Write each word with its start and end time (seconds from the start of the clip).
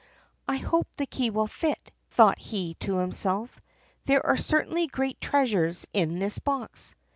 "I 0.47 0.57
hope 0.57 0.87
the 0.95 1.05
key 1.05 1.29
will 1.29 1.45
fit," 1.45 1.91
thought 2.09 2.39
he 2.39 2.73
to 2.79 2.97
himself; 2.97 3.61
"there 4.05 4.25
are 4.25 4.35
certainly 4.35 4.87
great 4.87 5.21
treasures 5.21 5.85
in 5.93 6.17
this 6.17 6.39
box!" 6.39 6.95